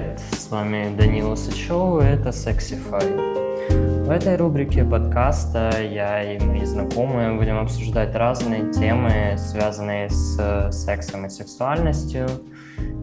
[0.00, 0.20] привет!
[0.32, 4.04] С вами Данила Сычев, и это Sexify.
[4.04, 11.26] В этой рубрике подкаста я и мои знакомые будем обсуждать разные темы, связанные с сексом
[11.26, 12.26] и сексуальностью.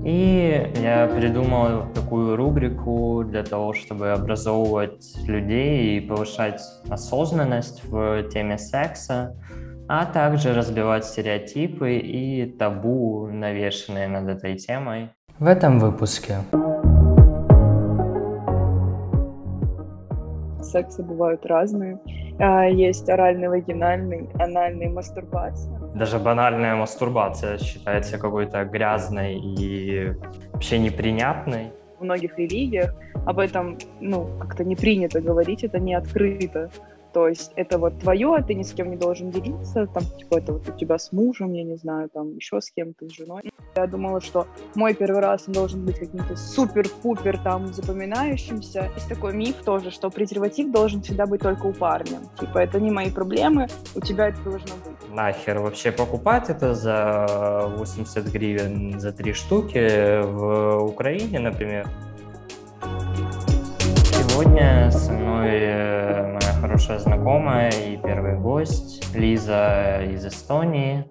[0.04, 8.58] И я придумал такую рубрику для того, чтобы образовывать людей и повышать осознанность в теме
[8.58, 9.36] секса,
[9.88, 15.10] а также разбивать стереотипы и табу, навешенные над этой темой.
[15.40, 16.38] В этом выпуске.
[20.72, 22.00] Сексы бывают разные.
[22.40, 25.74] А, есть оральный, вагинальный, анальный, мастурбация.
[25.96, 30.14] Даже банальная мастурбация считается какой-то грязной и
[30.52, 31.72] вообще непринятной.
[32.00, 32.94] В многих религиях
[33.26, 36.70] об этом ну, как-то не принято говорить, это не открыто.
[37.14, 40.38] То есть это вот твое, а ты ни с кем не должен делиться, там, типа,
[40.38, 43.52] это вот у тебя с мужем, я не знаю, там, еще с кем-то, с женой.
[43.76, 48.92] Я думала, что мой первый раз должен быть каким-то супер-пупер там запоминающимся.
[48.96, 52.20] Есть такой миф тоже, что презерватив должен всегда быть только у парня.
[52.40, 55.10] Типа, это не мои проблемы, у тебя это должно быть.
[55.14, 61.88] Нахер вообще покупать это за 80 гривен за три штуки в Украине, например?
[64.38, 66.17] Сегодня со мной э,
[66.78, 71.10] хорошая знакомая и первый гость Лиза из Эстонии.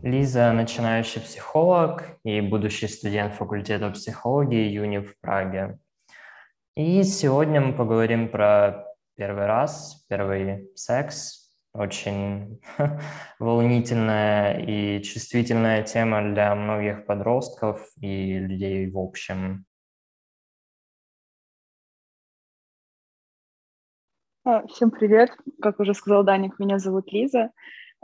[0.00, 5.78] Лиза– начинающий психолог и будущий студент факультета психологии ЮНИ в Праге.
[6.76, 8.86] И сегодня мы поговорим про
[9.18, 11.52] первый раз, первый секс.
[11.74, 12.62] Очень
[13.38, 19.65] волнительная и чувствительная тема для многих подростков и людей в общем.
[24.68, 25.30] Всем привет.
[25.60, 27.50] Как уже сказал Даник, меня зовут Лиза.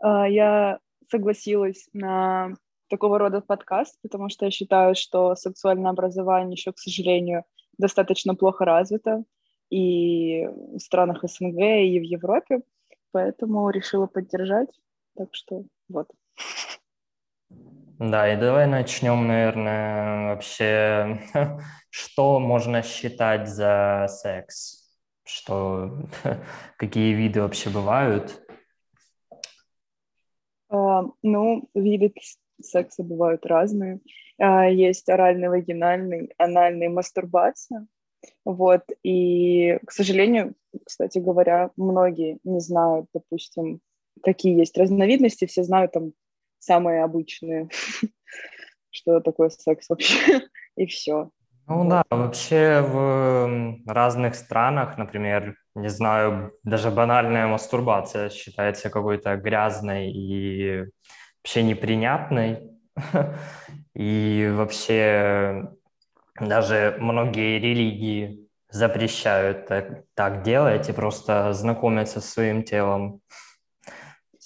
[0.03, 2.55] А, я согласилась на
[2.89, 7.45] такого рода подкаст, потому что я считаю, что сексуальное образование еще, к сожалению,
[7.79, 9.23] достаточно плохо развито
[9.71, 12.63] и в странах СНГ, и в Европе,
[13.13, 14.71] поэтому решила поддержать.
[15.17, 16.09] Так что вот.
[18.01, 21.21] Да, и давай начнем, наверное, вообще,
[21.89, 24.82] что можно считать за секс?
[25.25, 26.09] Что
[26.77, 28.43] какие виды вообще бывают?
[30.69, 32.13] А, ну, виды
[32.61, 34.01] секса бывают разные.
[34.39, 37.87] А, есть оральный, вагинальный, анальный, мастурбация.
[38.45, 43.81] Вот, и, к сожалению, кстати говоря, многие не знают, допустим,
[44.23, 46.13] какие есть разновидности, все знают там
[46.59, 47.69] самые обычные,
[48.91, 50.43] что такое секс вообще,
[50.77, 51.31] и все.
[51.69, 60.11] Ну да, вообще в разных странах, например, не знаю, даже банальная мастурбация считается какой-то грязной
[60.11, 60.85] и
[61.43, 62.71] вообще непринятной.
[63.95, 65.69] И вообще
[66.41, 73.21] даже многие религии запрещают так, так делать и просто знакомиться со своим телом.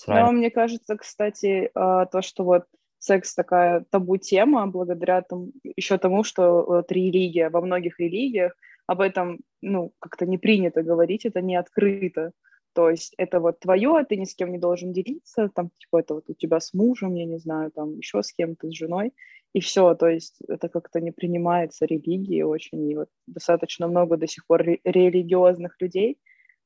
[0.08, 2.64] Но мне кажется, кстати, а, то, что вот
[3.06, 8.52] секс такая табу тема благодаря тому, еще тому, что вот религия, во многих религиях.
[8.86, 12.32] Об этом, ну, как-то не принято говорить, это не открыто.
[12.72, 16.14] То есть это вот твое, ты ни с кем не должен делиться, там, типа, это
[16.14, 19.12] вот у тебя с мужем, я не знаю, там, еще с кем-то, с женой,
[19.54, 24.26] и все, то есть это как-то не принимается религией очень, и вот достаточно много до
[24.26, 26.18] сих пор ре- религиозных людей,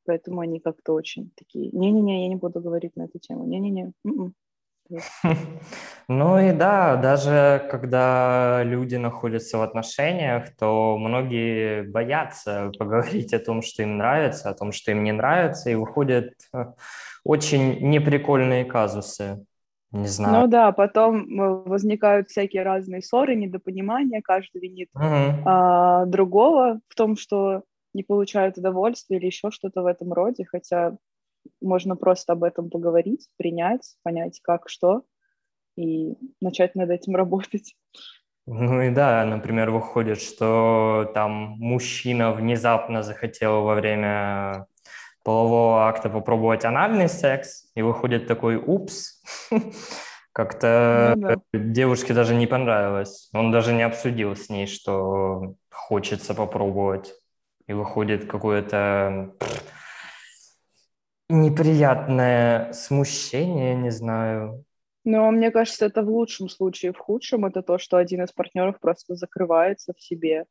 [0.05, 4.35] поэтому они как-то очень такие, не-не-не, я не буду говорить на эту тему, не-не-не, м-м.
[6.09, 13.63] Ну и да, даже когда люди находятся в отношениях, то многие боятся поговорить о том,
[13.63, 16.65] что им нравится, о том, что им не нравится, и выходят э,
[17.23, 19.47] очень неприкольные казусы.
[19.93, 20.41] Не знаю.
[20.41, 25.05] Ну да, потом э, возникают всякие разные ссоры, недопонимания, каждый винит угу.
[25.45, 27.63] а, другого в том, что
[27.93, 30.97] не получает удовольствия или еще что-то в этом роде, хотя
[31.61, 35.03] можно просто об этом поговорить, принять, понять, как, что,
[35.77, 37.75] и начать над этим работать.
[38.47, 44.67] Ну и да, например, выходит, что там мужчина внезапно захотел во время
[45.23, 49.23] полового акта попробовать анальный секс, и выходит такой «упс»,
[50.33, 51.37] как-то ну, да.
[51.53, 53.29] девушке даже не понравилось.
[53.33, 57.15] Он даже не обсудил с ней, что хочется попробовать.
[57.67, 59.33] И выходит какое-то
[61.31, 64.65] неприятное смущение, не знаю.
[65.05, 66.93] Но мне кажется, это в лучшем случае.
[66.93, 70.45] В худшем это то, что один из партнеров просто закрывается в себе.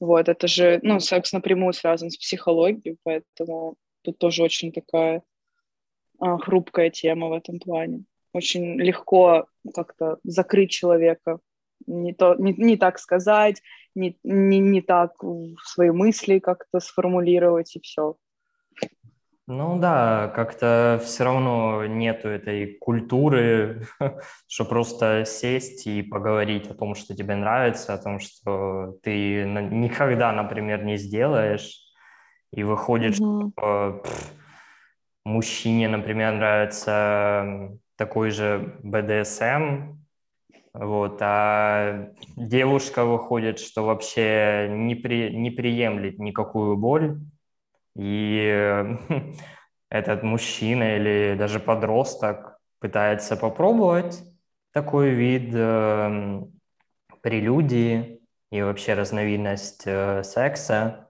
[0.00, 5.22] Вот, это же, ну, секс напрямую связан с психологией, поэтому тут тоже очень такая
[6.20, 8.04] а, хрупкая тема в этом плане.
[8.32, 11.40] Очень легко как-то закрыть человека
[11.86, 13.62] не, то, не, не так сказать,
[13.94, 15.14] не, не, не так
[15.64, 18.16] свои мысли как-то сформулировать и все.
[19.50, 23.86] Ну да, как-то все равно нету этой культуры,
[24.46, 30.32] что просто сесть и поговорить о том, что тебе нравится, о том, что ты никогда,
[30.32, 31.80] например, не сделаешь,
[32.52, 33.52] и выходит, mm-hmm.
[33.56, 34.32] что пфф,
[35.24, 39.96] мужчине, например, нравится такой же БДСМ,
[40.74, 47.18] вот, а девушка выходит, что вообще не, при, не приемлет никакую боль,
[47.98, 48.96] и
[49.90, 54.22] этот мужчина или даже подросток пытается попробовать
[54.72, 56.42] такой вид э,
[57.22, 61.08] прелюдии и вообще разновидность э, секса,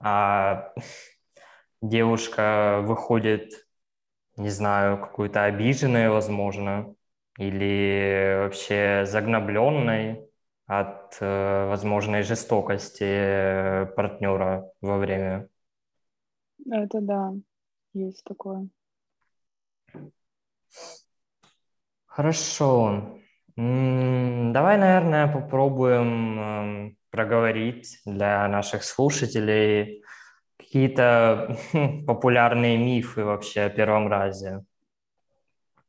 [0.00, 0.72] а
[1.82, 3.66] девушка выходит,
[4.36, 6.94] не знаю, какую-то обиженной, возможно,
[7.38, 10.28] или вообще загнобленной
[10.66, 15.48] от э, возможной жестокости партнера во время
[16.70, 17.32] это да,
[17.92, 18.68] есть такое.
[22.06, 23.18] Хорошо.
[23.56, 30.02] Давай, наверное, попробуем эм, проговорить для наших слушателей
[30.56, 31.56] какие-то
[32.06, 34.64] популярные мифы вообще о первом разе.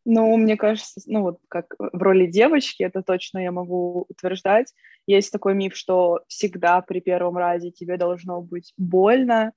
[0.06, 4.72] Ну, мне кажется, ну вот как в роли девочки, это точно я могу утверждать.
[5.08, 9.54] Есть такой миф, что всегда при первом разе тебе должно быть больно,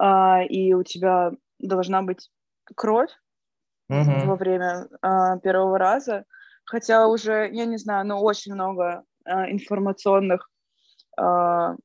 [0.00, 2.30] а, и у тебя должна быть
[2.74, 3.10] кровь
[3.92, 4.24] mm-hmm.
[4.24, 6.24] во время а, первого раза,
[6.64, 10.48] хотя уже, я не знаю, но очень много а, информационных
[11.18, 11.76] а,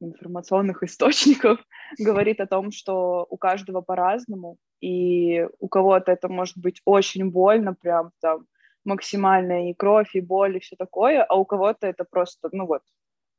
[0.00, 1.58] информационных источников
[1.98, 7.72] говорит о том, что у каждого по-разному, и у кого-то это может быть очень больно,
[7.72, 8.46] прям там
[8.84, 12.82] максимальная и кровь, и боль, и все такое, а у кого-то это просто, ну вот,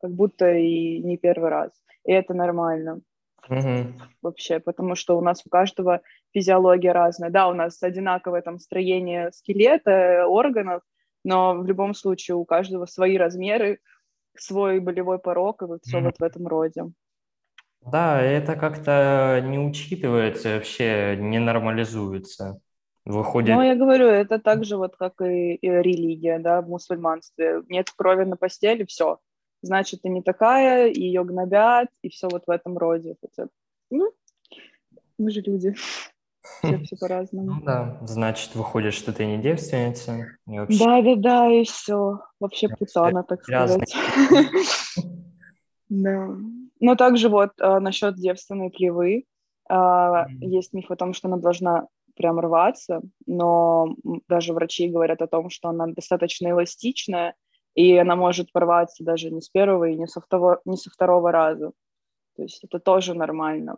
[0.02, 1.70] как будто и не первый раз,
[2.06, 3.02] и это нормально
[3.50, 3.94] угу.
[4.22, 6.02] вообще, потому что у нас у каждого
[6.34, 7.30] физиология разная.
[7.30, 10.82] Да, у нас одинаковое там строение скелета, органов,
[11.24, 13.80] но в любом случае у каждого свои размеры,
[14.38, 16.06] свой болевой порог и вот все угу.
[16.08, 16.86] вот в этом роде.
[17.82, 22.60] Да, это как-то не учитывается, вообще не нормализуется.
[23.06, 23.54] Выходит...
[23.54, 27.62] Ну, я говорю, это так же вот, как и, и религия, да, в мусульманстве.
[27.68, 29.20] Нет крови на постели, все,
[29.64, 33.16] значит, ты не такая, и ее гнобят, и все вот в этом роде.
[33.22, 33.50] Хотя,
[33.90, 34.12] ну,
[35.18, 35.74] мы же люди.
[36.62, 37.54] Все, все по-разному.
[37.54, 40.28] Ну да, значит, выходит, что ты не девственница.
[40.46, 40.78] И вообще...
[40.78, 42.20] Да, да, да, и все.
[42.38, 43.96] Вообще путана, так сказать.
[45.90, 46.28] Да.
[46.80, 49.26] Но также вот а, насчет девственной плевы.
[49.70, 53.96] А, есть миф о том, что она должна прям рваться, но
[54.28, 57.36] даже врачи говорят о том, что она достаточно эластичная,
[57.76, 61.32] и она может порваться даже не с первого и не со второго, не со второго
[61.32, 61.72] раза.
[62.36, 63.76] То есть это тоже нормально.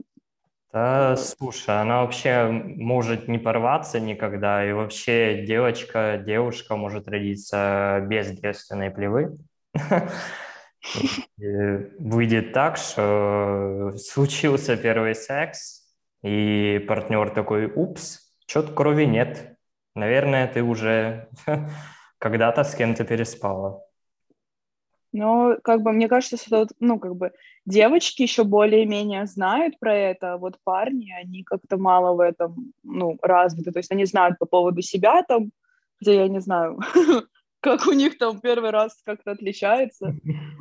[0.72, 8.32] Да, слушай, она вообще может не порваться никогда, и вообще девочка, девушка может родиться без
[8.32, 9.38] девственной плевы.
[11.38, 15.86] Выйдет так, что случился первый секс,
[16.24, 19.58] и партнер такой, упс, что-то крови нет.
[19.96, 21.30] Наверное, ты уже
[22.26, 23.84] когда-то с кем-то переспала.
[25.14, 27.32] Но, как бы, мне кажется, что, ну, как бы,
[27.68, 33.20] девочки еще более-менее знают про это, а вот парни, они как-то мало в этом, ну,
[33.22, 35.52] развиты, то есть они знают по поводу себя там,
[36.00, 36.80] хотя я не знаю,
[37.60, 40.16] как у них там первый раз как-то отличается,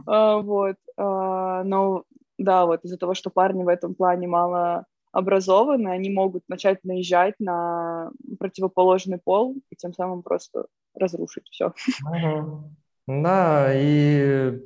[0.06, 2.04] uh, вот, uh, но,
[2.36, 7.36] да, вот из-за того, что парни в этом плане мало образованы, они могут начать наезжать
[7.38, 11.72] на противоположный пол и тем самым просто разрушить все.
[13.06, 14.62] Да, и,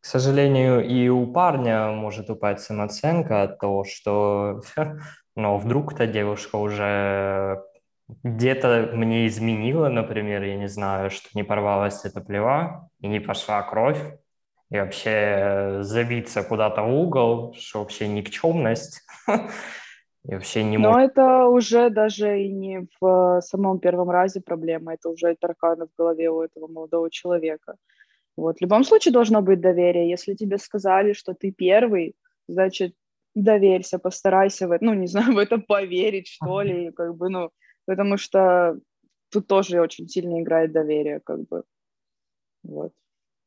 [0.00, 4.62] к сожалению, и у парня может упасть самооценка от того, что,
[5.36, 7.62] ну, вдруг-то девушка уже
[8.22, 13.62] где-то мне изменила, например, я не знаю, что не порвалась эта плева и не пошла
[13.62, 14.00] кровь,
[14.70, 19.02] и вообще забиться куда-то в угол, что вообще никчемность.
[20.28, 21.12] И вообще не Но может...
[21.12, 25.94] это уже даже и не в э, самом первом разе проблема, это уже тараканы в
[25.96, 27.76] голове у этого молодого человека.
[28.36, 28.58] Вот.
[28.58, 30.10] В любом случае должно быть доверие.
[30.10, 32.14] Если тебе сказали, что ты первый,
[32.48, 32.94] значит,
[33.34, 37.50] доверься, постарайся в это, ну, не знаю, в это поверить, что ли, как бы, ну,
[37.86, 38.78] потому что
[39.30, 41.62] тут тоже очень сильно играет доверие, как бы,
[42.62, 42.92] вот.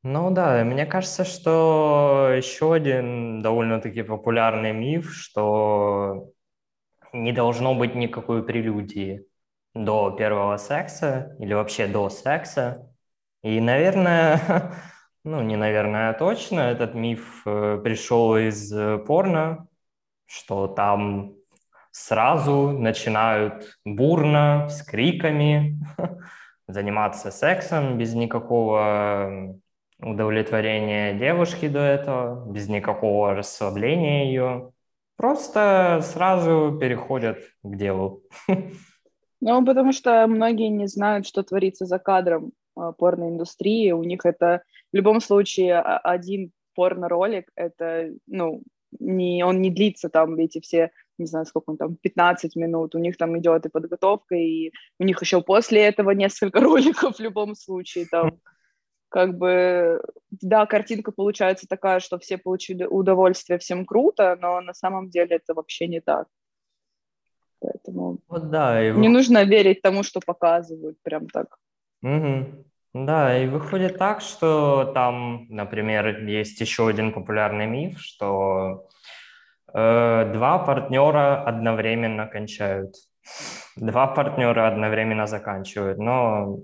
[0.06, 6.33] Ну да, мне кажется, что еще один довольно-таки популярный миф, что
[7.14, 9.26] не должно быть никакой прелюдии
[9.74, 12.92] до первого секса или вообще до секса.
[13.44, 14.74] И, наверное,
[15.24, 19.68] ну, не наверное, а точно, этот миф э, пришел из э, порно,
[20.26, 21.34] что там
[21.92, 25.80] сразу начинают бурно, с криками
[26.68, 29.60] заниматься сексом без никакого
[30.00, 34.72] удовлетворения девушки до этого, без никакого расслабления ее.
[35.18, 38.24] Просто сразу переходят к делу.
[39.46, 43.92] Ну, потому что многие не знают, что творится за кадром а, порноиндустрии.
[43.92, 48.64] У них это в любом случае один порно-ролик, это, ну,
[49.00, 53.00] не, он не длится там эти все, не знаю, сколько он там, 15 минут, у
[53.00, 57.56] них там идет и подготовка, и у них еще после этого несколько роликов в любом
[57.56, 58.40] случае там
[59.14, 60.02] как бы,
[60.42, 65.54] да, картинка получается такая, что все получили удовольствие, всем круто, но на самом деле это
[65.54, 66.28] вообще не так.
[67.62, 71.60] Поэтому вот да, и не нужно верить тому, что показывают, прям так.
[72.02, 72.66] Угу.
[72.96, 78.88] Да, и выходит так, что там, например, есть еще один популярный миф, что
[79.76, 82.96] э, два партнера одновременно кончают,
[83.76, 86.58] два партнера одновременно заканчивают, но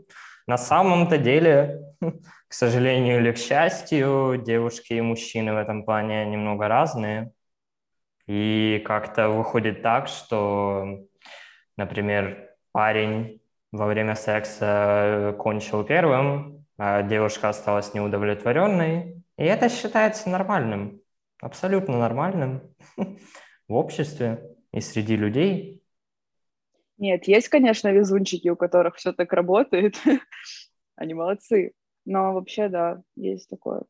[0.50, 1.94] на самом-то деле,
[2.48, 7.32] к сожалению или к счастью, девушки и мужчины в этом плане немного разные.
[8.26, 11.06] И как-то выходит так, что,
[11.78, 13.42] например, парень
[13.72, 19.24] во время секса кончил первым, а девушка осталась неудовлетворенной.
[19.38, 21.00] И это считается нормальным,
[21.44, 22.64] абсолютно нормальным
[23.68, 24.42] в обществе
[24.74, 25.79] и среди людей.
[27.00, 29.96] Нет, есть, конечно, везунчики, у которых все так работает.
[30.96, 31.72] Они молодцы.
[32.06, 33.84] Но вообще, да, есть такое.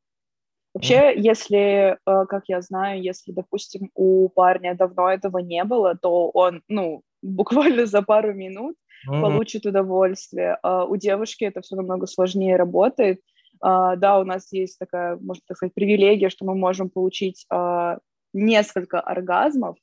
[0.76, 6.30] Вообще, если, э, как я знаю, если, допустим, у парня давно этого не было, то
[6.30, 8.76] он, ну, буквально за пару минут
[9.10, 9.22] mm-hmm.
[9.22, 10.60] получит удовольствие.
[10.62, 13.22] А у девушки это все намного сложнее работает.
[13.60, 17.98] А, да, у нас есть такая, можно так сказать, привилегия, что мы можем получить а,
[18.34, 19.78] несколько оргазмов,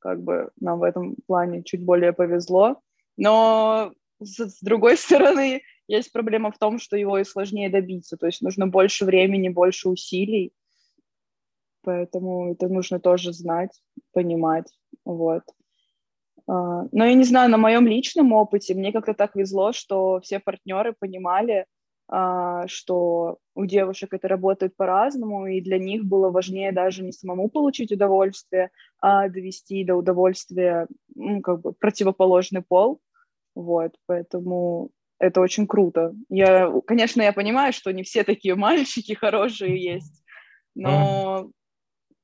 [0.00, 2.80] как бы нам в этом плане чуть более повезло.
[3.16, 8.26] Но с, с другой стороны, есть проблема в том, что его и сложнее добиться, то
[8.26, 10.52] есть нужно больше времени, больше усилий,
[11.82, 14.72] поэтому это нужно тоже знать, понимать,
[15.04, 15.42] вот.
[16.46, 20.38] А, но я не знаю, на моем личном опыте мне как-то так везло, что все
[20.38, 21.66] партнеры понимали,
[22.66, 27.92] что у девушек это работает по-разному, и для них было важнее даже не самому получить
[27.92, 33.00] удовольствие, а довести до удовольствия ну, как бы противоположный пол.
[33.54, 34.90] Вот, поэтому
[35.20, 36.14] это очень круто.
[36.28, 40.24] Я, конечно, я понимаю, что не все такие мальчики хорошие есть,
[40.74, 41.50] но mm.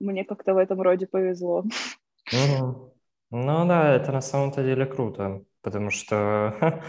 [0.01, 1.65] мне как-то в этом роде повезло.
[2.33, 2.91] Mm.
[3.31, 6.55] Ну да, это на самом-то деле круто, потому что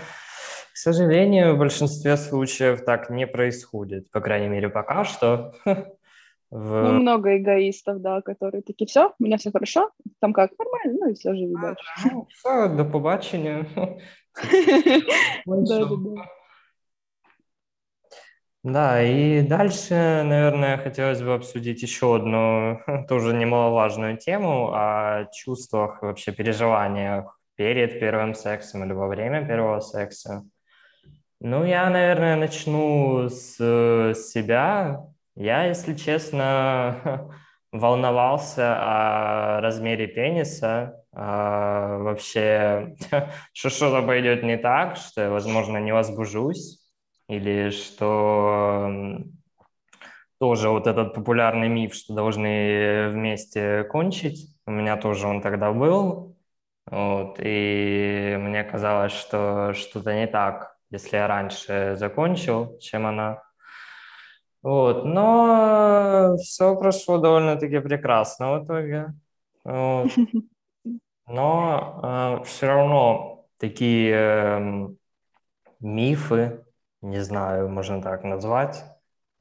[0.77, 5.55] К сожалению, в большинстве случаев так не происходит, по крайней мере, пока что.
[6.51, 6.83] В...
[6.83, 11.09] Ну, много эгоистов, да, которые такие, все, у меня все хорошо, там как, нормально, ну
[11.09, 11.83] и все, живи дальше.
[12.11, 13.65] Ну, все, до побачення.
[18.63, 26.31] Да, и дальше, наверное, хотелось бы обсудить еще одну тоже немаловажную тему о чувствах, вообще
[26.31, 30.43] переживаниях перед первым сексом или во время первого секса.
[31.39, 35.05] Ну, я, наверное, начну с, с себя.
[35.35, 37.29] Я, если честно,
[37.71, 38.75] волновался
[39.57, 42.95] о размере пениса, а, вообще,
[43.53, 46.79] что что-то пойдет не так, что я, возможно, не возбужусь,
[47.27, 48.89] или что
[50.39, 56.35] тоже вот этот популярный миф, что должны вместе кончить, у меня тоже он тогда был,
[56.89, 63.43] вот, и мне казалось, что что-то не так если я раньше закончил, чем она.
[64.61, 69.13] Вот, но все прошло довольно-таки прекрасно в итоге.
[69.63, 70.11] Вот.
[71.27, 74.87] Но э, все равно такие э,
[75.81, 76.63] мифы,
[77.01, 78.83] не знаю, можно так назвать,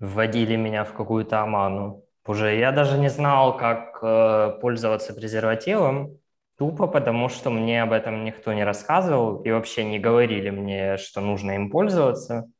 [0.01, 2.05] вводили меня в какую-то оману.
[2.27, 6.19] Уже я даже не знал, как э, пользоваться презервативом,
[6.59, 11.21] Тупо потому, что мне об этом никто не рассказывал и вообще не говорили мне, что
[11.21, 12.51] нужно им пользоваться.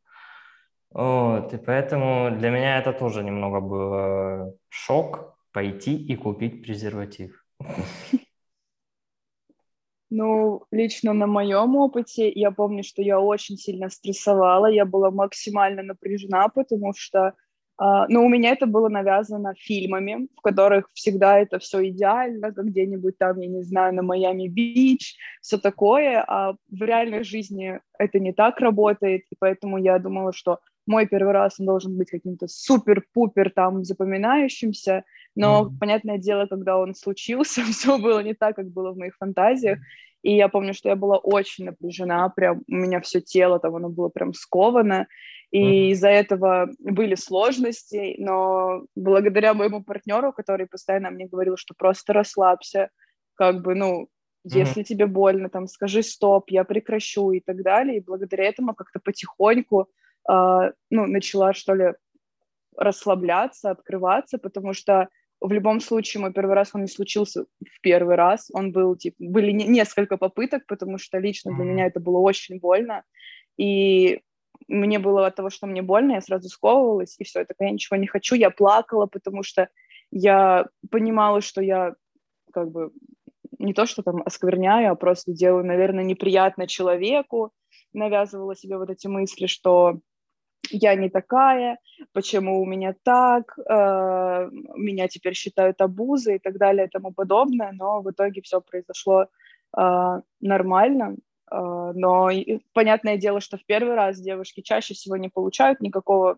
[0.91, 7.43] Вот, и поэтому для меня это тоже немного было шок пойти и купить презерватив.
[10.09, 15.83] Ну, лично на моем опыте я помню, что я очень сильно стрессовала, я была максимально
[15.83, 17.35] напряжена, потому что
[17.79, 23.19] но у меня это было навязано фильмами, в которых всегда это все идеально, как где-нибудь
[23.19, 28.61] там, я не знаю, на Майами-Бич, все такое, а в реальной жизни это не так
[28.61, 33.85] работает, и поэтому я думала, что мой первый раз он должен быть каким-то супер-пупер там
[33.85, 35.05] запоминающимся,
[35.35, 35.79] но, mm-hmm.
[35.79, 39.79] понятное дело, когда он случился, все было не так, как было в моих фантазиях,
[40.27, 43.89] и я помню, что я была очень напряжена, прям у меня все тело там, оно
[43.89, 45.07] было прям сковано,
[45.53, 45.91] и mm-hmm.
[45.93, 52.91] из-за этого были сложности, но благодаря моему партнеру, который постоянно мне говорил, что просто расслабься,
[53.37, 54.09] как бы, ну,
[54.43, 54.85] если mm-hmm.
[54.85, 57.99] тебе больно, там, скажи стоп, я прекращу и так далее.
[57.99, 59.89] И благодаря этому как-то потихоньку,
[60.29, 61.93] э, ну, начала, что ли,
[62.77, 65.09] расслабляться, открываться, потому что
[65.41, 69.17] в любом случае мой первый раз он не случился в первый раз, он был, типа,
[69.19, 73.05] были не, несколько попыток, потому что лично для меня это было очень больно,
[73.59, 74.21] и
[74.69, 77.97] мне было от того, что мне больно, я сразу сковывалась, и все, это я ничего
[77.97, 79.69] не хочу, я плакала, потому что
[80.11, 81.95] я понимала, что я
[82.53, 82.91] как бы
[83.59, 87.53] не то, что там оскверняю, а просто делаю, наверное, неприятно человеку,
[87.93, 90.01] навязывала себе вот эти мысли, что
[90.71, 91.79] я не такая,
[92.13, 97.73] почему у меня так, э, меня теперь считают обузой и так далее и тому подобное,
[97.73, 99.27] но в итоге все произошло
[99.77, 101.17] э, нормально,
[101.51, 106.35] э, но и, понятное дело, что в первый раз девушки чаще всего не получают никакого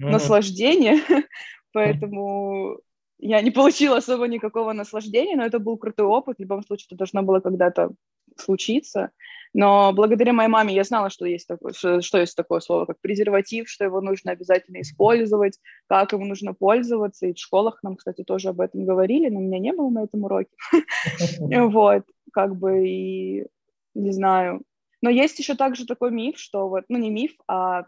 [0.00, 0.10] mm-hmm.
[0.10, 0.98] наслаждения,
[1.72, 2.80] поэтому
[3.18, 6.36] я не получила особо никакого наслаждения, но это был крутой опыт.
[6.38, 7.90] В любом случае, это должно было когда-то
[8.36, 9.10] случиться.
[9.54, 13.00] Но благодаря моей маме я знала, что есть такое, что, что есть такое слово, как
[13.00, 17.26] презерватив, что его нужно обязательно использовать, как ему нужно пользоваться.
[17.26, 20.04] И в школах нам, кстати, тоже об этом говорили, но у меня не было на
[20.04, 20.50] этом уроке.
[21.78, 23.46] Вот, как бы и
[23.94, 24.62] не знаю.
[25.02, 27.84] Но есть еще также такой миф, что вот, ну не миф, а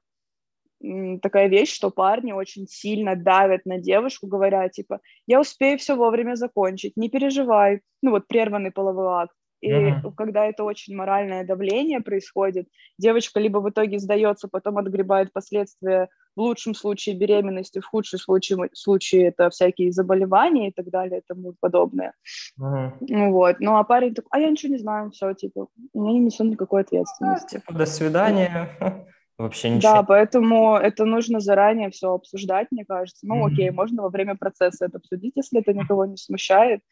[1.23, 6.37] такая вещь, что парни очень сильно давят на девушку, говоря, типа, я успею все вовремя
[6.37, 9.35] закончить, не переживай, ну вот прерванный половой акт.
[9.61, 10.13] И uh-huh.
[10.17, 16.41] когда это очень моральное давление происходит, девочка либо в итоге сдается, потом отгребает последствия, в
[16.41, 21.55] лучшем случае беременности, в худшем случае, случае это всякие заболевания и так далее и тому
[21.61, 22.15] подобное.
[22.59, 22.93] Uh-huh.
[23.31, 23.57] Вот.
[23.61, 26.83] Ну а парень такой, а я ничего не знаю, все, типа, я не несу никакой
[26.83, 27.57] ответственности.
[27.57, 28.71] А, типа, до свидания.
[29.41, 29.93] Вообще ничего.
[29.93, 33.27] Да, поэтому это нужно заранее все обсуждать, мне кажется.
[33.27, 33.53] Ну, mm-hmm.
[33.53, 36.83] окей, можно во время процесса это обсудить, если это никого не смущает.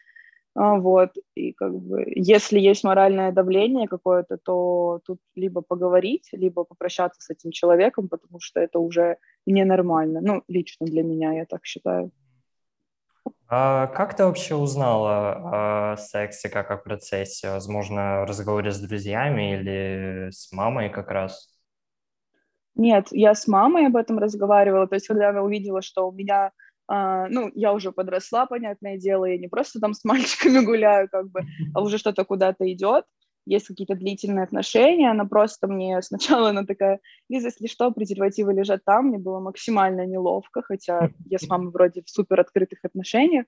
[0.54, 6.64] А, вот, и как бы, если есть моральное давление какое-то, то тут либо поговорить, либо
[6.64, 10.20] попрощаться с этим человеком, потому что это уже ненормально.
[10.20, 12.10] Ну, лично для меня, я так считаю.
[13.50, 17.50] А как ты вообще узнала о сексе как о процессе?
[17.50, 21.48] Возможно, в разговоре с друзьями или с мамой как раз?
[22.74, 26.52] Нет, я с мамой об этом разговаривала, то есть когда она увидела, что у меня,
[26.90, 31.30] э, ну, я уже подросла, понятное дело, я не просто там с мальчиками гуляю, как
[31.30, 31.42] бы,
[31.74, 33.04] а уже что-то куда-то идет,
[33.48, 38.84] есть какие-то длительные отношения, она просто мне сначала, она такая, Лиза, если что, презервативы лежат
[38.84, 43.46] там, мне было максимально неловко, хотя я с мамой вроде в супер открытых отношениях,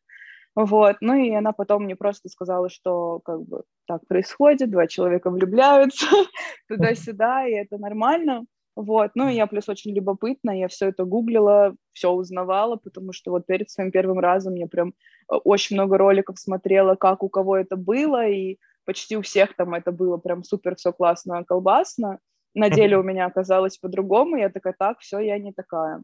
[0.57, 5.31] вот, ну и она потом мне просто сказала, что как бы так происходит, два человека
[5.31, 6.07] влюбляются
[6.69, 8.47] туда-сюда, и это нормально,
[8.83, 13.31] вот, ну и я плюс очень любопытна, я все это гуглила, все узнавала, потому что
[13.31, 17.57] вот перед своим первым разом я прям э, очень много роликов смотрела, как у кого
[17.57, 22.19] это было, и почти у всех там это было прям супер все классно, колбасно.
[22.55, 26.03] На деле у меня оказалось по-другому, я такая, так, все, я не такая.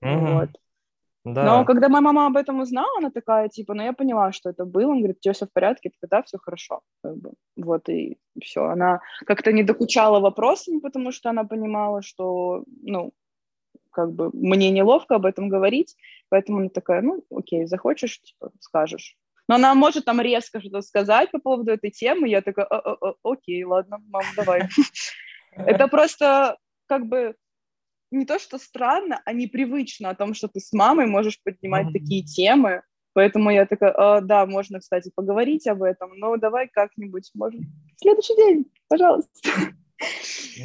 [0.00, 0.50] Вот.
[1.34, 1.44] Да.
[1.44, 4.64] Но когда моя мама об этом узнала, она такая, типа, ну я поняла, что это
[4.64, 4.90] было.
[4.90, 5.90] Он говорит, у тебя все в порядке?
[6.00, 6.80] Тогда все хорошо.
[7.02, 7.32] Как бы.
[7.56, 8.64] Вот и все.
[8.64, 13.12] Она как-то не докучала вопросами, потому что она понимала, что, ну,
[13.90, 15.96] как бы мне неловко об этом говорить,
[16.28, 19.16] поэтому она такая, ну, окей, захочешь, типа, скажешь.
[19.48, 22.96] Но она может там резко что-то сказать по поводу этой темы, я такая, «А, а,
[23.00, 24.68] а, окей, ладно, мам, давай.
[25.56, 27.34] Это просто как бы
[28.10, 31.92] не то, что странно, а непривычно о том, что ты с мамой можешь поднимать mm-hmm.
[31.92, 32.82] такие темы.
[33.12, 38.00] Поэтому я такая, а, да, можно, кстати, поговорить об этом, но давай как-нибудь, может, в
[38.00, 39.30] следующий день, пожалуйста.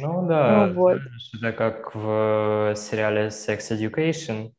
[0.00, 1.00] Ну да, ну, вот.
[1.36, 4.52] это как в сериале Sex Education.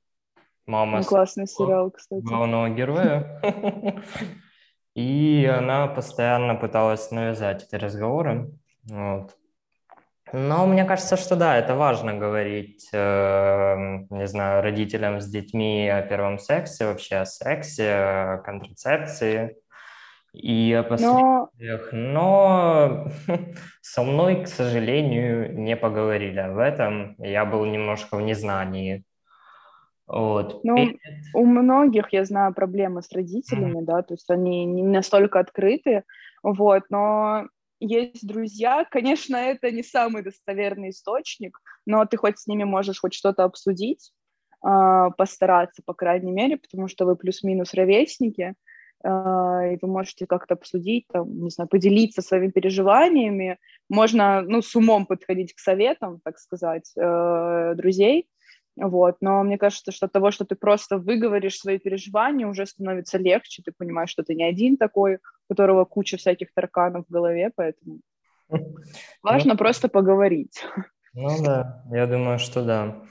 [0.66, 2.22] Мама ну, классный сериал, кстати.
[2.24, 3.40] Главного героя.
[4.96, 8.52] И она постоянно пыталась навязать эти разговоры.
[8.84, 9.36] Вот.
[10.34, 13.76] Но мне кажется, что да, это важно говорить, э,
[14.10, 19.58] не знаю, родителям с детьми о первом сексе, вообще о сексе, о контрацепции
[20.34, 21.90] и о последствиях.
[21.92, 23.08] Но...
[23.08, 23.08] Но
[23.82, 27.16] со мной, к сожалению, не поговорили об этом.
[27.20, 29.04] Я был немножко в незнании.
[30.08, 30.64] Вот.
[30.64, 30.98] Ну,
[31.34, 33.86] у многих, я знаю, проблемы с родителями, mm-hmm.
[33.86, 36.04] да, то есть они не настолько открыты,
[36.44, 37.48] вот, но
[37.88, 43.14] есть друзья, конечно, это не самый достоверный источник, но ты хоть с ними можешь хоть
[43.14, 44.12] что-то обсудить,
[44.62, 48.56] а, постараться, по крайней мере, потому что вы плюс-минус ровесники,
[49.04, 53.60] а, и вы можете как-то обсудить, там, не знаю, поделиться своими переживаниями.
[53.90, 58.28] Можно, ну, с умом подходить к советам, так сказать, э, друзей,
[58.78, 59.18] вот.
[59.22, 63.62] Но мне кажется, что от того, что ты просто выговоришь свои переживания, уже становится легче,
[63.64, 68.00] ты понимаешь, что ты не один такой, которого куча всяких тарканов в голове, поэтому
[69.24, 70.64] важно ну, просто поговорить.
[71.14, 73.02] Ну да, я думаю, что да.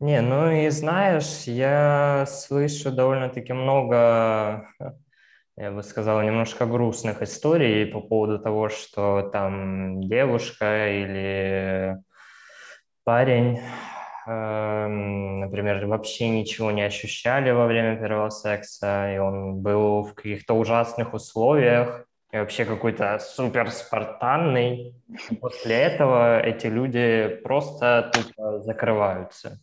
[0.00, 4.66] Не, ну и знаешь, я слышу довольно-таки много
[5.56, 11.98] я бы сказал, немножко грустных историй по поводу того, что там девушка или
[13.04, 13.60] парень,
[14.26, 21.14] например, вообще ничего не ощущали во время первого секса, и он был в каких-то ужасных
[21.14, 24.94] условиях, и вообще какой-то супер спартанный.
[25.40, 29.60] После этого эти люди просто тупо закрываются.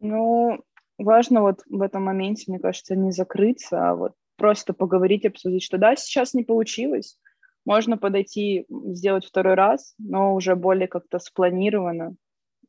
[0.00, 0.62] Ну,
[0.98, 5.78] важно вот в этом моменте, мне кажется, не закрыться, а вот просто поговорить, обсудить, что
[5.78, 7.18] да, сейчас не получилось,
[7.66, 12.14] можно подойти, сделать второй раз, но уже более как-то спланированно,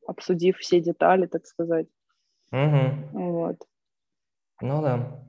[0.06, 1.88] обсудив все детали, так сказать.
[2.52, 3.10] Угу.
[3.14, 3.58] Вот.
[4.62, 5.24] Ну да.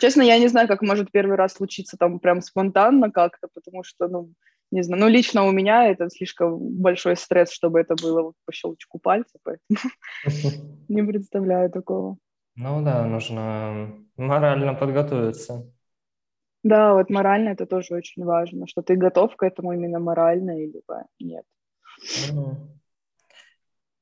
[0.00, 4.06] Честно, я не знаю, как может первый раз случиться там прям спонтанно как-то, потому что,
[4.06, 4.32] ну,
[4.70, 8.98] не знаю, ну, лично у меня это слишком большой стресс, чтобы это было по щелчку
[8.98, 9.78] пальца, поэтому
[10.88, 12.18] не представляю такого.
[12.54, 15.72] Ну да, нужно морально подготовиться.
[16.64, 20.82] Да, вот морально это тоже очень важно, что ты готов к этому именно морально, или
[21.20, 21.44] нет.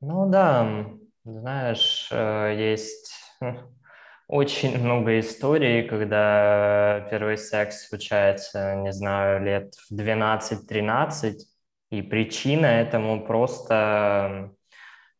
[0.00, 0.86] Ну да,
[1.24, 3.12] знаешь, э, есть
[4.28, 11.46] очень много историй, когда первый секс случается, не знаю, лет в 12-13,
[11.90, 14.52] и причина этому просто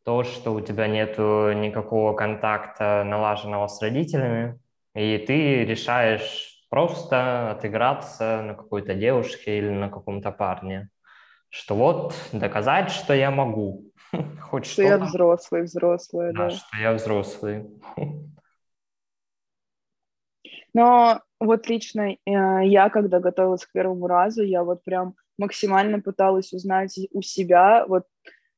[0.04, 4.60] то, что у тебя нет никакого контакта налаженного с родителями,
[4.94, 10.88] и ты решаешь просто отыграться на какой-то девушке или на каком-то парне.
[11.48, 13.92] Что вот доказать, что я могу.
[14.40, 16.48] Хоть что, что я взрослый, взрослый, да.
[16.48, 16.50] да.
[16.50, 17.66] Что я взрослый.
[20.74, 26.52] Но вот лично э, я, когда готовилась к первому разу, я вот прям максимально пыталась
[26.52, 28.04] узнать у себя, вот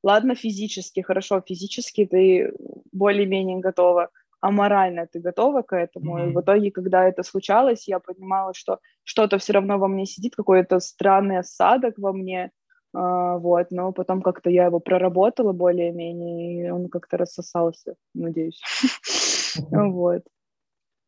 [0.03, 2.53] ладно физически, хорошо, физически ты
[2.92, 6.18] более-менее готова, а морально ты готова к этому.
[6.18, 6.31] Mm-hmm.
[6.31, 10.37] И в итоге, когда это случалось, я понимала, что что-то все равно во мне сидит,
[10.37, 12.51] какой-то странный осадок во мне,
[12.94, 18.61] а, вот, но потом как-то я его проработала более-менее, и он как-то рассосался, надеюсь.
[19.70, 20.22] Вот.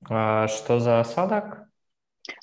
[0.08, 1.68] А что за осадок?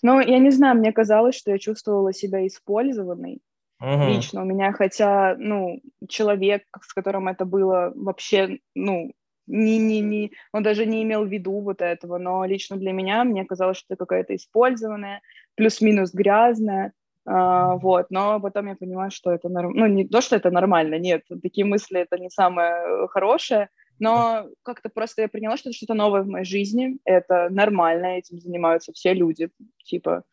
[0.04, 3.42] Ну, я не знаю, мне казалось, что я чувствовала себя использованной
[3.80, 9.12] лично у меня, хотя, ну, человек, с которым это было, вообще, ну,
[9.48, 13.24] не, не, не, он даже не имел в виду вот этого, но лично для меня
[13.24, 15.22] мне казалось, что это какая-то использованная,
[15.56, 16.94] плюс-минус грязная,
[17.30, 20.98] Uh, вот, но потом я понимаю, что это нормально, ну, не то, что это нормально,
[20.98, 23.68] нет, такие мысли это не самое хорошее,
[24.00, 28.40] но как-то просто я приняла, что это что-то новое в моей жизни, это нормально, этим
[28.40, 29.50] занимаются все люди,
[29.84, 30.24] типа,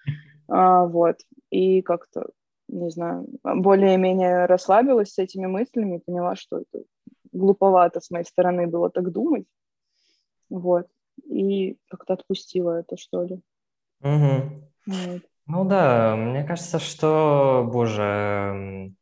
[0.48, 1.16] а, вот,
[1.50, 2.28] и как-то,
[2.68, 6.84] не знаю, более-менее расслабилась с этими мыслями, поняла, что это
[7.34, 9.46] глуповато с моей стороны было так думать,
[10.48, 10.86] вот,
[11.24, 13.40] и как-то отпустила это, что ли.
[14.00, 14.70] Угу.
[14.86, 15.22] Вот.
[15.46, 18.94] Ну да, мне кажется, что, боже,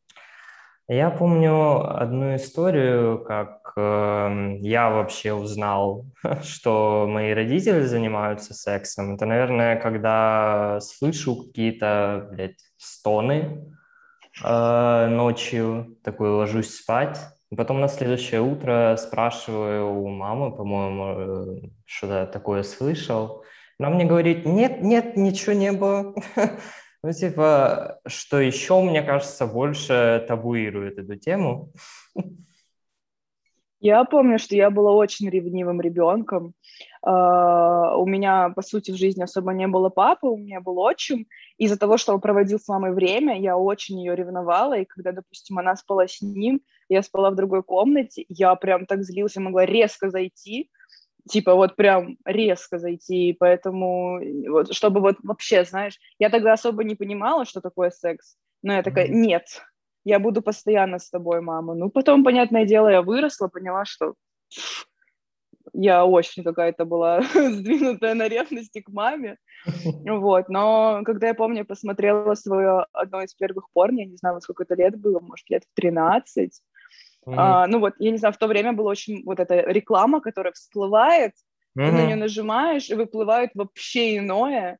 [0.89, 6.07] я помню одну историю, как э, я вообще узнал,
[6.43, 9.15] что мои родители занимаются сексом.
[9.15, 13.73] Это, наверное, когда слышу какие-то, блядь, стоны
[14.45, 17.19] э, ночью, такой ложусь спать.
[17.57, 23.45] Потом на следующее утро спрашиваю у мамы, по-моему, э, что-то такое слышал.
[23.79, 26.15] Она мне говорит, нет, нет, ничего не было.
[27.05, 31.73] Ну, типа, что еще, мне кажется, больше табуирует эту тему.
[33.81, 36.55] Я помню, что я была очень ревнивым ребенком.
[37.05, 41.27] Uh, у меня, по сути, в жизни особо не было папы, у меня был отчим.
[41.59, 44.79] Из-за того, что он проводил с мамой время, я очень ее ревновала.
[44.79, 46.61] И когда, допустим, она спала с ним,
[46.93, 50.71] я спала в другой комнате, я прям так злилась, я могла резко зайти,
[51.29, 56.95] типа вот прям резко зайти, поэтому вот, чтобы вот вообще, знаешь, я тогда особо не
[56.95, 59.45] понимала, что такое секс, но я такая, нет,
[60.05, 61.75] я буду постоянно с тобой, мама.
[61.75, 64.15] Ну, потом, понятное дело, я выросла, поняла, что
[65.73, 69.37] я очень какая-то была сдвинутая на ревности к маме,
[70.07, 74.65] вот, но когда я помню, посмотрела свое одно из первых порн, я не знаю, сколько
[74.65, 76.61] это лет было, может, лет в 13,
[77.27, 77.35] mm-hmm.
[77.37, 80.53] а, ну вот, я не знаю, в то время была очень вот эта реклама, которая
[80.53, 81.33] всплывает,
[81.77, 81.87] mm-hmm.
[81.87, 84.79] ты на нее нажимаешь, и выплывает вообще иное,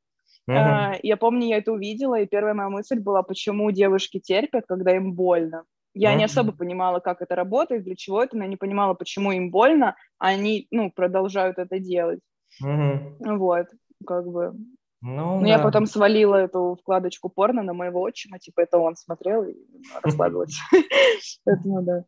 [0.49, 0.55] Uh-huh.
[0.57, 4.95] А, я помню, я это увидела, и первая моя мысль была, почему девушки терпят, когда
[4.95, 5.63] им больно.
[5.93, 6.17] Я uh-huh.
[6.17, 9.51] не особо понимала, как это работает, для чего это, но я не понимала, почему им
[9.51, 12.19] больно, а они, ну, продолжают это делать.
[12.61, 13.37] Uh-huh.
[13.37, 13.67] Вот,
[14.05, 14.53] как бы.
[15.01, 15.47] Ну, но да.
[15.47, 19.53] я потом свалила эту вкладочку порно на моего отчима, типа это он смотрел и
[20.01, 20.57] расслабилась.
[21.45, 22.03] Поэтому да.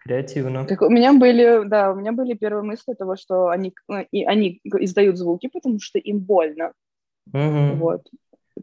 [0.00, 0.64] Креативно.
[0.64, 4.24] Так, у меня были, да, у меня были первые мысли того, что они, э, и
[4.24, 6.72] они издают звуки, потому что им больно.
[7.32, 7.76] Угу.
[7.76, 8.08] Вот.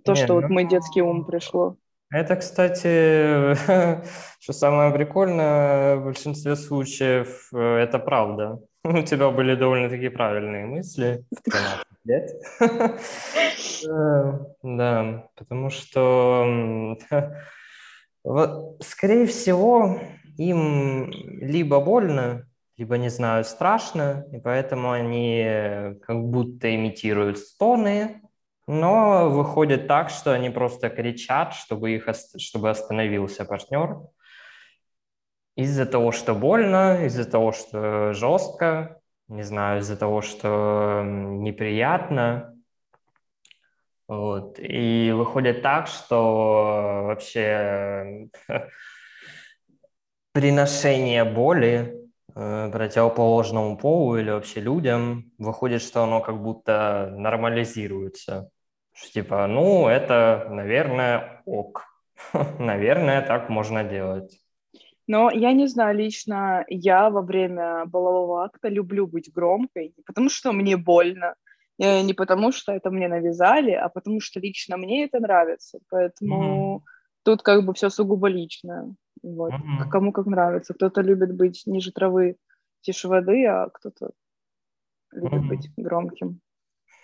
[0.03, 0.41] То, Не, что ну...
[0.41, 1.77] вот мой детский ум пришло.
[2.09, 3.53] Это, кстати,
[4.39, 8.59] что самое прикольное, в большинстве случаев э, это правда.
[8.83, 12.31] У тебя были довольно-таки правильные мысли в 13 лет.
[13.87, 16.97] Э, да, потому что,
[18.79, 19.99] скорее всего,
[20.37, 22.47] им либо больно,
[22.77, 28.21] либо, не знаю, страшно, и поэтому они как будто имитируют стоны,
[28.67, 33.99] но выходит так, что они просто кричат, чтобы, их, чтобы остановился партнер.
[35.55, 42.53] Из-за того, что больно, из-за того, что жестко, не знаю, из-за того, что неприятно.
[44.07, 44.59] Вот.
[44.59, 48.29] И выходит так, что вообще
[50.37, 51.95] приношение боли
[52.35, 58.51] э, противоположному полу или вообще людям, выходит, что оно как будто нормализируется.
[58.93, 61.85] Что типа, ну, это, наверное, ок.
[62.59, 64.39] наверное, так можно делать.
[65.07, 70.29] Но я не знаю, лично я во время полового акта люблю быть громкой, не потому
[70.29, 71.33] что мне больно,
[71.79, 75.79] не потому что это мне навязали, а потому что лично мне это нравится.
[75.89, 76.89] Поэтому mm-hmm.
[77.23, 78.93] тут как бы все сугубо личное.
[79.23, 79.51] Вот.
[79.51, 79.89] Mm-hmm.
[79.89, 80.73] Кому как нравится.
[80.73, 82.37] Кто-то любит быть ниже травы,
[82.81, 84.11] тише воды, а кто-то
[85.11, 85.47] любит mm-hmm.
[85.47, 86.41] быть громким.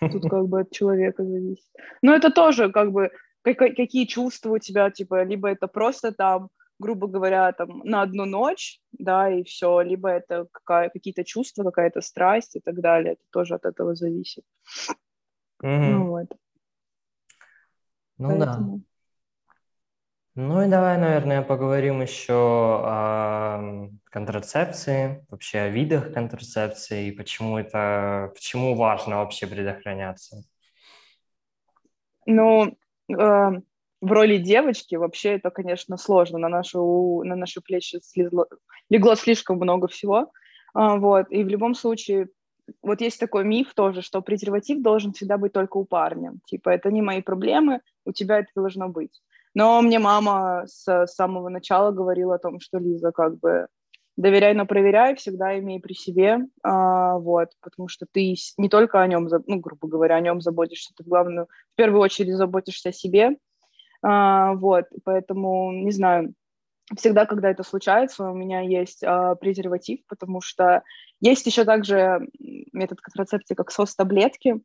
[0.00, 1.66] Тут как бы от человека зависит.
[2.02, 3.10] Но это тоже как бы
[3.42, 6.48] какие чувства у тебя, типа, либо это просто там,
[6.78, 12.00] грубо говоря, там на одну ночь, да, и все, либо это какая, какие-то чувства, какая-то
[12.00, 13.14] страсть и так далее.
[13.14, 14.44] Это тоже от этого зависит.
[15.62, 15.90] Mm-hmm.
[15.90, 16.26] Ну вот.
[18.18, 18.78] Ну Поэтому...
[18.78, 18.84] да.
[20.36, 28.32] Ну и давай, наверное, поговорим еще о контрацепции, вообще о видах контрацепции и почему это,
[28.34, 30.42] почему важно вообще предохраняться.
[32.26, 32.74] Ну, э,
[34.00, 36.38] в роли девочки вообще это, конечно, сложно.
[36.38, 38.48] На нашу, на наши плечи слезло,
[38.90, 40.32] легло слишком много всего.
[40.76, 41.26] Э, вот.
[41.30, 42.26] И в любом случае,
[42.82, 46.32] вот есть такой миф тоже, что презерватив должен всегда быть только у парня.
[46.46, 49.22] Типа, это не мои проблемы, у тебя это должно быть.
[49.54, 53.68] Но мне мама с самого начала говорила о том, что Лиза, как бы
[54.16, 59.06] доверяй, но проверяй, всегда имей при себе, а, вот, потому что ты не только о
[59.06, 63.36] нем, ну, грубо говоря, о нем заботишься, ты, главное, в первую очередь заботишься о себе,
[64.02, 66.34] а, вот, поэтому, не знаю,
[66.96, 70.82] всегда, когда это случается, у меня есть а, презерватив, потому что
[71.20, 72.28] есть еще также
[72.72, 74.60] метод контрацепции, как СОС-таблетки,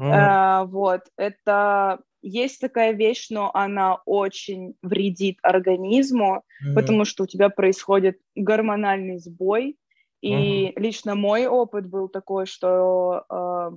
[0.00, 0.10] mm.
[0.10, 6.74] а, вот, это есть такая вещь, но она очень вредит организму, mm-hmm.
[6.74, 9.76] потому что у тебя происходит гормональный сбой.
[10.22, 10.80] И mm-hmm.
[10.80, 13.70] лично мой опыт был такой, что э,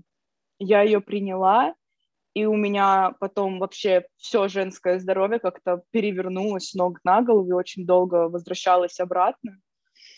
[0.59, 1.75] я ее приняла,
[2.33, 7.85] и у меня потом вообще все женское здоровье как-то перевернулось ног на голову и очень
[7.85, 9.57] долго возвращалось обратно.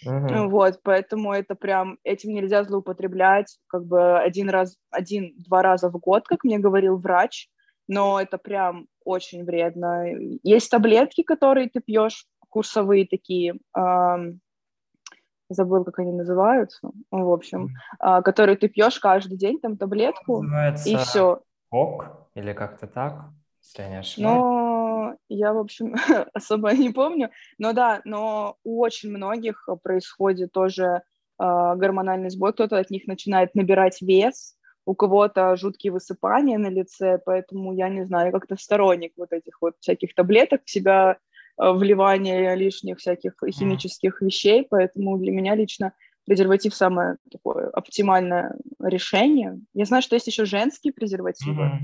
[0.06, 0.48] Uh-huh.
[0.48, 6.28] Вот, поэтому это прям, этим нельзя злоупотреблять, как бы один раз, один-два раза в год,
[6.28, 7.50] как мне говорил врач,
[7.88, 10.06] но это прям очень вредно.
[10.44, 14.42] Есть таблетки, которые ты пьешь, курсовые такие, эм,
[15.50, 20.90] забыл, как они называются, в общем, э, которые ты пьешь каждый день, там таблетку, Называется
[20.90, 21.42] и все.
[21.70, 23.30] ок или как-то так,
[23.62, 24.38] если я не ошибаюсь.
[24.38, 25.96] Но я, в общем,
[26.34, 31.00] особо не помню, но да, но у очень многих происходит тоже э,
[31.38, 37.74] гормональный сбой, кто-то от них начинает набирать вес, у кого-то жуткие высыпания на лице, поэтому
[37.74, 41.18] я не знаю, как-то сторонник вот этих вот всяких таблеток в себя,
[41.62, 45.94] э, вливания лишних всяких химических вещей, поэтому для меня лично
[46.26, 49.60] презерватив самое такое оптимальное решение.
[49.74, 51.80] Я знаю, что есть еще женские презервативы, mm-hmm.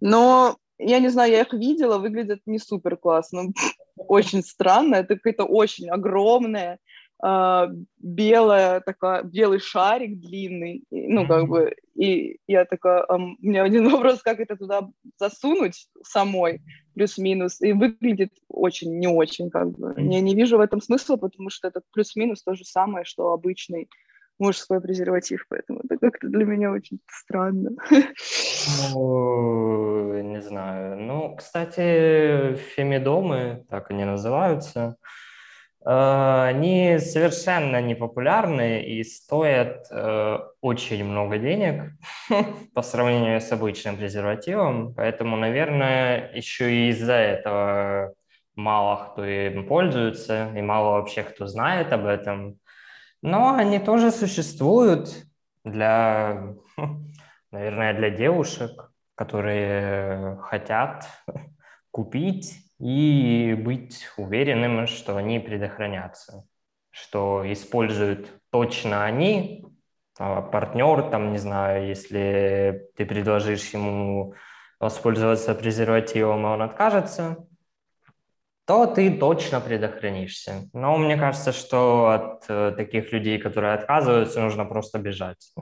[0.00, 3.52] но я не знаю, я их видела, выглядят не супер классно,
[3.96, 6.78] очень странно, это какое-то очень огромное, э,
[7.22, 14.22] белая такая, белый шарик длинный, ну, как бы, и я такая, у меня один вопрос,
[14.22, 16.62] как это туда засунуть самой,
[16.94, 19.94] плюс-минус, и выглядит очень не очень, как бы.
[19.98, 23.88] Я не вижу в этом смысла, потому что это плюс-минус то же самое, что обычный
[24.38, 27.72] мужской презерватив, поэтому это как-то для меня очень странно.
[28.92, 30.98] Ну, не знаю.
[30.98, 34.96] Ну, кстати, фемидомы, так они называются,
[35.84, 41.92] они совершенно не популярны и стоят э, очень много денег
[42.74, 48.14] по сравнению с обычным презервативом, поэтому, наверное, еще и из-за этого
[48.54, 52.58] мало кто им пользуется и мало вообще кто знает об этом.
[53.22, 55.08] Но они тоже существуют
[55.64, 56.54] для,
[57.50, 61.06] наверное, для девушек, которые хотят
[61.90, 66.44] купить и быть уверенными, что они предохранятся,
[66.90, 69.66] что используют точно они,
[70.18, 74.34] а партнер, там, не знаю, если ты предложишь ему
[74.78, 77.36] воспользоваться презервативом, и он откажется,
[78.66, 80.68] то ты точно предохранишься.
[80.72, 85.52] Но мне кажется, что от э, таких людей, которые отказываются, нужно просто бежать.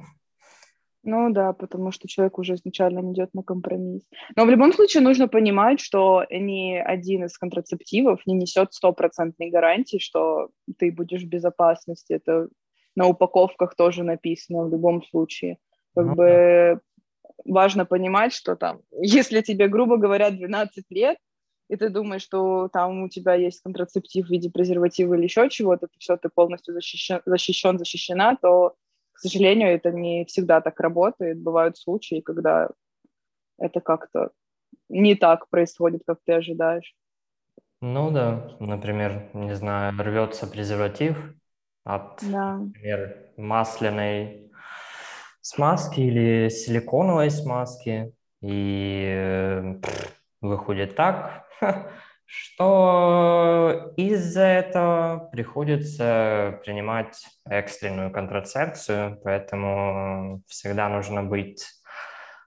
[1.05, 4.03] Ну да, потому что человек уже изначально идет на компромисс.
[4.37, 9.99] Но в любом случае нужно понимать, что ни один из контрацептивов не несет стопроцентной гарантии,
[9.99, 12.15] что ты будешь в безопасности.
[12.15, 12.49] Это
[12.97, 15.59] на упаковках тоже написано в любом случае.
[15.95, 16.81] Как ну, бы
[17.45, 21.17] важно понимать, что там, если тебе, грубо говоря, 12 лет,
[21.69, 25.87] и ты думаешь, что там у тебя есть контрацептив в виде презерватива или еще чего-то,
[25.87, 28.75] ты все, ты полностью защищен, защищен, защищена, то,
[29.19, 31.43] к сожалению, это не всегда так работает.
[31.43, 32.69] Бывают случаи, когда
[33.59, 34.31] это как-то
[34.89, 36.95] не так происходит, как ты ожидаешь.
[37.81, 41.35] Ну да, например, не знаю, рвется презерватив
[41.83, 42.59] от, да.
[42.59, 44.53] например, масляной
[45.41, 49.81] смазки или силиконовой смазки, и э,
[50.41, 51.45] выходит так,
[52.29, 61.65] что из-за этого приходится принимать экстренную контрацепцию, поэтому всегда нужно быть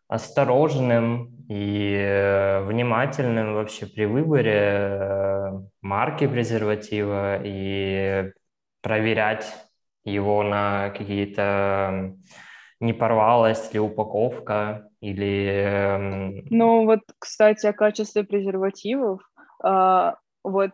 [0.08, 8.32] осторожным и э, внимательным вообще при выборе э, марки презерватива и
[8.82, 9.52] проверять
[10.04, 12.14] его на какие-то
[12.82, 15.64] не порвалась ли упаковка или...
[15.66, 19.22] Эм, ну вот, кстати, о качестве презервативов.
[19.64, 20.72] А, вот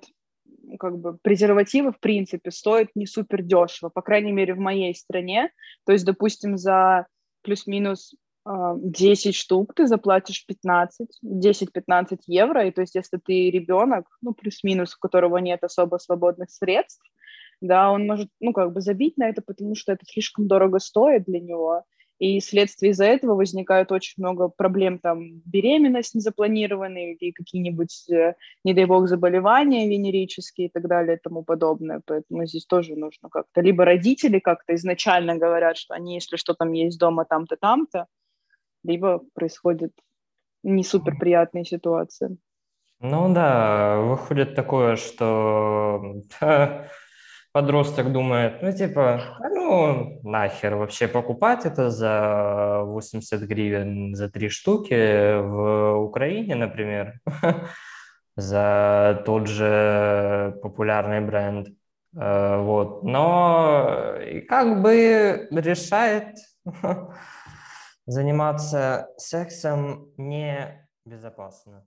[0.80, 5.52] как бы презервативы, в принципе, стоят не супер дешево, по крайней мере, в моей стране.
[5.86, 7.08] То есть, допустим, за
[7.42, 14.06] плюс-минус 10 а, штук ты заплатишь 15, 10-15 евро, и то есть если ты ребенок,
[14.22, 17.04] ну, плюс-минус, у которого нет особо свободных средств,
[17.60, 21.26] да, он может, ну, как бы забить на это, потому что это слишком дорого стоит
[21.26, 21.84] для него,
[22.20, 28.74] и вследствие из-за этого возникает очень много проблем, там, беременность незапланированная или какие-нибудь, э, не
[28.74, 32.02] дай бог, заболевания венерические и так далее и тому подобное.
[32.06, 36.72] Поэтому здесь тоже нужно как-то, либо родители как-то изначально говорят, что они, если что там
[36.72, 38.08] есть дома, там-то, там-то,
[38.84, 39.92] либо происходит
[40.64, 42.38] не супер приятные ситуации.
[43.00, 46.16] Ну да, выходит такое, что
[47.52, 55.40] подросток думает, ну, типа, ну, нахер вообще покупать это за 80 гривен за три штуки
[55.40, 57.20] в Украине, например,
[58.36, 61.70] за тот же популярный бренд.
[62.16, 63.04] Э, вот.
[63.04, 66.38] Но и как бы решает
[68.06, 71.86] заниматься сексом не безопасно.